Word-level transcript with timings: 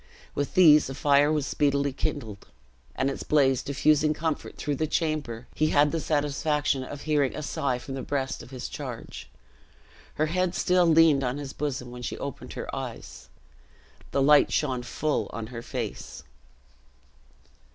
With 0.33 0.55
these 0.55 0.89
a 0.89 0.95
fire 0.95 1.31
was 1.31 1.45
speedily 1.45 1.93
kindled; 1.93 2.47
and 2.95 3.07
its 3.07 3.21
blaze 3.21 3.61
diffusing 3.61 4.15
comfort 4.15 4.57
through 4.57 4.77
the 4.77 4.87
chamber, 4.87 5.45
he 5.53 5.67
had 5.67 5.91
the 5.91 5.99
satisfaction 5.99 6.83
of 6.83 7.01
hearing 7.01 7.35
a 7.35 7.43
sigh 7.43 7.77
from 7.77 7.93
the 7.93 8.01
breast 8.01 8.41
of 8.41 8.49
his 8.49 8.67
charge. 8.67 9.29
Her 10.15 10.25
head 10.25 10.55
still 10.55 10.87
leaned 10.87 11.23
on 11.23 11.37
his 11.37 11.53
bosom 11.53 11.91
when 11.91 12.01
she 12.01 12.17
opened 12.17 12.53
her 12.53 12.75
eyes. 12.75 13.29
The 14.09 14.23
light 14.23 14.51
shone 14.51 14.81
full 14.81 15.27
on 15.31 15.45
her 15.53 15.61
face. 15.61 16.23